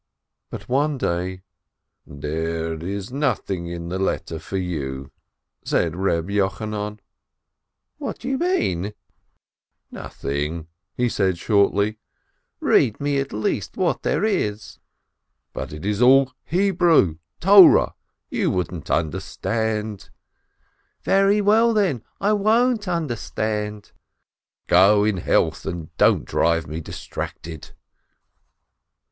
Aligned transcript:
But 0.49 0.67
one 0.67 0.97
day, 0.97 1.43
"There 2.07 2.73
is 2.73 3.13
nothing 3.13 3.67
in 3.67 3.89
the 3.89 3.99
letter 3.99 4.39
for 4.39 4.57
you," 4.57 5.11
said 5.63 5.95
Reb 5.95 6.27
Yochanan. 6.31 6.99
"What 7.99 8.17
do 8.17 8.27
you 8.27 8.39
mean?" 8.39 8.93
"Nothing," 9.91 10.65
he 10.95 11.07
said 11.07 11.37
shortly. 11.37 11.99
"Read 12.59 12.99
me 12.99 13.19
at 13.19 13.31
least 13.31 13.77
what 13.77 14.01
there 14.01 14.25
is." 14.25 14.79
"But 15.53 15.71
it 15.71 15.85
is 15.85 16.01
all 16.01 16.31
Hebrew, 16.45 17.17
Torah, 17.39 17.93
you 18.31 18.49
won't 18.49 18.89
understand." 18.89 20.09
"Very 21.03 21.41
well, 21.41 21.75
then, 21.75 22.01
I 22.19 22.33
won't 22.33 22.87
understand..." 22.87 23.91
"Go 24.65 25.03
in 25.03 25.17
health, 25.17 25.63
and 25.67 25.95
don't 25.97 26.25
drive 26.25 26.65
me 26.65 26.79
distracted." 26.81 27.73